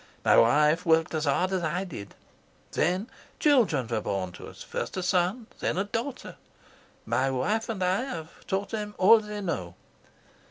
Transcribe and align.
My 0.25 0.35
wife 0.35 0.83
worked 0.83 1.13
as 1.13 1.25
hard 1.25 1.51
as 1.51 1.61
I 1.61 1.83
did. 1.83 2.15
Then 2.71 3.07
children 3.39 3.87
were 3.87 4.01
born 4.01 4.31
to 4.31 4.47
us, 4.47 4.63
first 4.63 4.97
a 4.97 5.03
son 5.03 5.45
and 5.51 5.59
then 5.59 5.77
a 5.77 5.83
daughter. 5.83 6.37
My 7.05 7.29
wife 7.29 7.69
and 7.69 7.83
I 7.83 8.05
have 8.05 8.47
taught 8.47 8.69
them 8.69 8.95
all 8.97 9.19
they 9.19 9.41
know. 9.41 9.75